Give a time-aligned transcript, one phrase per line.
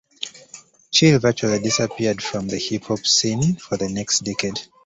[0.89, 4.59] Chill virtually disappeared from the hip hop scene for the next decade.